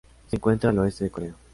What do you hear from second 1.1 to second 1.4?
Corea.